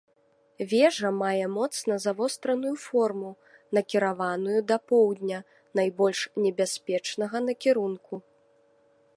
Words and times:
Вежа 0.69 1.09
мае 1.23 1.45
моцна 1.57 1.97
завостраную 2.05 2.71
форму, 2.85 3.29
накіраваную 3.79 4.59
да 4.71 4.77
поўдня, 4.93 5.37
найбольш 5.81 6.25
небяспечнага 6.47 7.37
накірунку. 7.49 8.13